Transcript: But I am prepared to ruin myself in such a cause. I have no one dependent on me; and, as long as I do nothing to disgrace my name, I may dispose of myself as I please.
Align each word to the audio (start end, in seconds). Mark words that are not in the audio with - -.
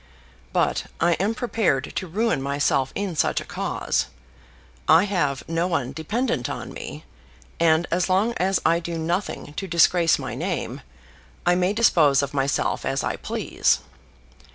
But 0.51 0.85
I 0.99 1.13
am 1.21 1.35
prepared 1.35 1.95
to 1.97 2.07
ruin 2.07 2.41
myself 2.41 2.91
in 2.95 3.15
such 3.15 3.39
a 3.39 3.45
cause. 3.45 4.07
I 4.87 5.03
have 5.03 5.43
no 5.47 5.67
one 5.67 5.91
dependent 5.91 6.49
on 6.49 6.73
me; 6.73 7.05
and, 7.59 7.85
as 7.91 8.09
long 8.09 8.33
as 8.37 8.59
I 8.65 8.79
do 8.79 8.97
nothing 8.97 9.53
to 9.57 9.67
disgrace 9.67 10.17
my 10.17 10.33
name, 10.33 10.81
I 11.45 11.53
may 11.53 11.73
dispose 11.73 12.23
of 12.23 12.33
myself 12.33 12.83
as 12.83 13.03
I 13.03 13.15
please. 13.15 13.81